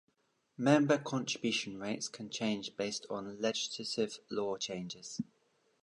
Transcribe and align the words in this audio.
Member 0.57 0.97
contribution 0.97 1.79
rates 1.79 2.07
can 2.07 2.31
change 2.31 2.75
based 2.75 3.05
on 3.11 3.39
legislative 3.39 4.17
law 4.31 4.57
changes. 4.57 5.21